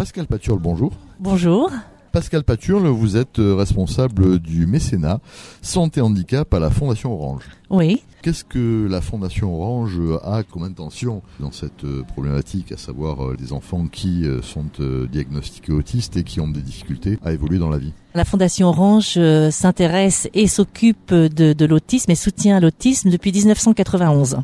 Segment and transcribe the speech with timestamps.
[0.00, 0.92] Pascal Paturle, bonjour.
[1.18, 1.70] Bonjour.
[2.10, 5.20] Pascal Paturle, vous êtes euh, responsable du mécénat
[5.60, 7.42] Santé Handicap à la Fondation Orange.
[7.68, 8.02] Oui.
[8.22, 13.36] Qu'est-ce que la Fondation Orange a comme intention dans cette euh, problématique, à savoir euh,
[13.36, 14.64] des enfants qui sont
[15.12, 17.92] diagnostiqués autistes et qui ont des difficultés à évoluer dans la vie?
[18.14, 19.18] La Fondation Orange
[19.50, 24.38] s'intéresse et s'occupe de, de l'autisme et soutient l'autisme depuis 1991.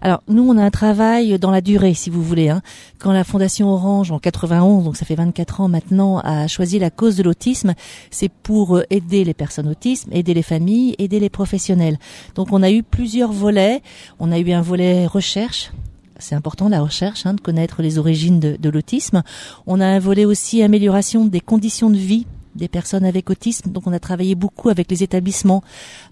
[0.00, 2.48] Alors nous, on a un travail dans la durée, si vous voulez.
[2.48, 2.62] Hein.
[2.98, 6.90] Quand la Fondation Orange, en 91, donc ça fait 24 ans maintenant, a choisi la
[6.90, 7.74] cause de l'autisme,
[8.10, 11.98] c'est pour euh, aider les personnes autistes, aider les familles, aider les professionnels.
[12.34, 13.82] Donc on a eu plusieurs volets.
[14.18, 15.72] On a eu un volet recherche,
[16.18, 19.22] c'est important la recherche, hein, de connaître les origines de, de l'autisme.
[19.66, 22.26] On a un volet aussi amélioration des conditions de vie
[22.58, 23.70] des personnes avec autisme.
[23.70, 25.62] Donc on a travaillé beaucoup avec les établissements,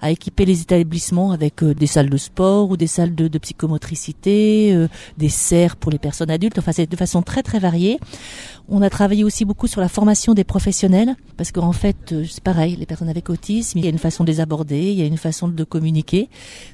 [0.01, 4.73] à équiper les établissements avec euh, des salles de sport ou des salles de, psychomotricité,
[4.73, 6.59] euh, des serres pour les personnes adultes.
[6.59, 7.99] Enfin c'est de façon très très variée.
[8.69, 12.43] On a travaillé aussi beaucoup sur la formation des professionnels parce qu'en fait euh, c'est
[12.43, 15.03] pareil, les personnes avec autisme, il y a une façon de les aborder, il y
[15.03, 16.29] a une façon de communiquer.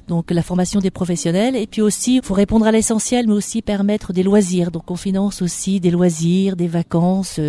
[0.07, 3.61] Donc la formation des professionnels et puis aussi il faut répondre à l'essentiel mais aussi
[3.61, 4.71] permettre des loisirs.
[4.71, 7.39] Donc on finance aussi des loisirs, des vacances,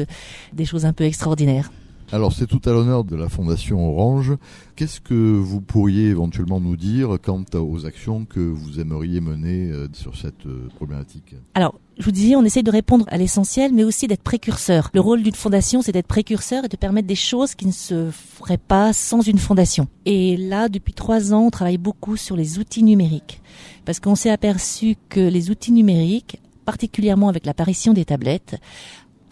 [0.52, 1.70] des choses un peu extraordinaires.
[2.14, 4.34] Alors c'est tout à l'honneur de la Fondation Orange.
[4.76, 9.88] Qu'est-ce que vous pourriez éventuellement nous dire quant aux actions que vous aimeriez mener euh,
[9.94, 11.34] sur cette euh, problématique?
[11.54, 14.90] Alors, je vous disais, on essaye de répondre à l'essentiel, mais aussi d'être précurseur.
[14.94, 18.10] Le rôle d'une fondation, c'est d'être précurseur et de permettre des choses qui ne se
[18.12, 19.88] feraient pas sans une fondation.
[20.06, 23.42] Et là, depuis trois ans, on travaille beaucoup sur les outils numériques.
[23.86, 28.56] Parce qu'on s'est aperçu que les outils numériques particulièrement avec l'apparition des tablettes,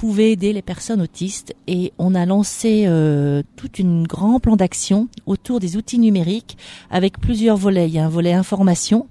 [0.03, 5.07] pouvait aider les personnes autistes et on a lancé euh, tout un grand plan d'action
[5.27, 6.59] autour des outils numériques
[6.91, 7.87] avec plusieurs volets.
[7.87, 9.07] Il y a un volet information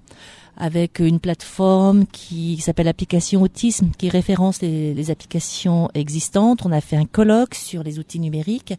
[0.62, 6.64] avec une plateforme qui s'appelle Application Autisme, qui référence les, applications existantes.
[6.66, 8.76] On a fait un colloque sur les outils numériques.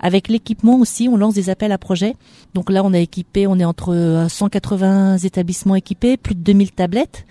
[0.00, 2.16] Avec l'équipement aussi, on lance des appels à projets.
[2.54, 7.24] Donc là, on a équipé, on est entre 180 établissements équipés, plus de 2000 tablettes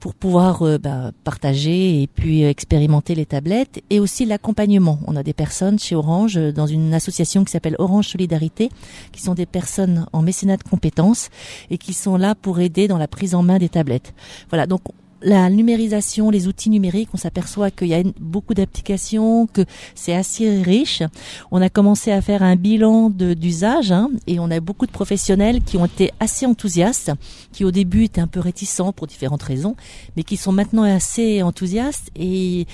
[0.00, 4.98] pour pouvoir euh, bah, partager et puis expérimenter les tablettes et aussi l'accompagnement.
[5.06, 8.70] On a des personnes chez Orange dans une association qui s'appelle Orange Solidarité,
[9.12, 11.28] qui sont des personnes en mécénat de compétences
[11.70, 14.14] et qui sont là pour aider dans la prise en main des tablettes.
[14.50, 14.82] Voilà, donc
[15.24, 19.64] la numérisation, les outils numériques, on s'aperçoit qu'il y a beaucoup d'applications, que
[19.94, 21.02] c'est assez riche.
[21.50, 25.62] On a commencé à faire un bilan d'usage hein, et on a beaucoup de professionnels
[25.62, 27.12] qui ont été assez enthousiastes,
[27.52, 29.76] qui au début étaient un peu réticents pour différentes raisons,
[30.16, 32.66] mais qui sont maintenant assez enthousiastes et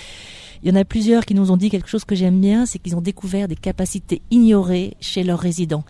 [0.63, 2.79] il y en a plusieurs qui nous ont dit quelque chose que j'aime bien, c'est
[2.79, 5.85] qu'ils ont découvert des capacités ignorées chez leurs résidents.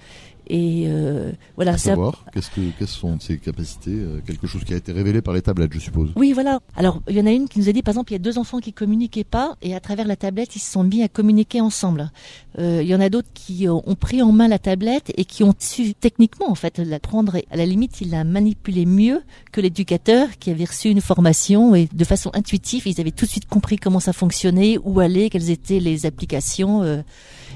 [0.53, 1.79] Et euh, voilà.
[1.79, 5.33] savoir, qu'est-ce que, quelles sont ces capacités euh, Quelque chose qui a été révélé par
[5.33, 6.11] les tablettes, je suppose.
[6.17, 6.59] Oui, voilà.
[6.75, 8.19] Alors, il y en a une qui nous a dit, par exemple, il y a
[8.19, 11.09] deux enfants qui communiquaient pas, et à travers la tablette, ils se sont mis à
[11.09, 12.11] communiquer ensemble.
[12.59, 15.45] Euh, il y en a d'autres qui ont pris en main la tablette et qui
[15.45, 17.37] ont su techniquement, en fait, la prendre.
[17.37, 19.23] Et à la limite, ils la manipulaient mieux
[19.53, 23.31] que l'éducateur qui avait reçu une formation et de façon intuitive, ils avaient tout de
[23.31, 26.83] suite compris comment ça fonctionnait, où aller, quelles étaient les applications.
[26.83, 27.03] Euh.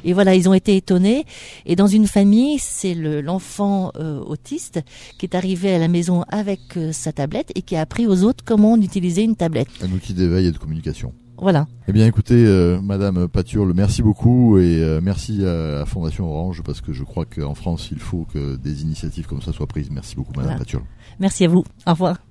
[0.05, 1.27] et voilà, ils ont été étonnés.
[1.67, 4.81] Et dans une famille, c'est l'enfant euh, autiste
[5.19, 8.25] qui est arrivé à la maison avec euh, sa tablette et qui a appris aux
[8.25, 9.69] autres comment utiliser une tablette.
[9.81, 11.15] Un outil d'éveil et de communication.
[11.39, 11.67] Voilà.
[11.89, 16.83] Eh bien, écoutez, euh, Madame Paturle, merci beaucoup et merci à la Fondation Orange parce
[16.83, 19.91] que je crois qu'en France, il faut que des initiatives comme ça soient prises.
[19.91, 20.85] Merci beaucoup, Madame Paturle.
[21.19, 21.65] Merci à vous.
[21.87, 22.24] Au revoir.